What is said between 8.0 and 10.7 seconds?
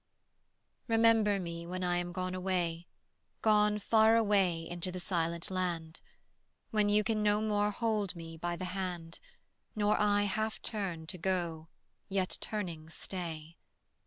me by the hand, Nor I half